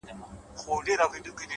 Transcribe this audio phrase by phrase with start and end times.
[0.67, 1.47] اوس دادی،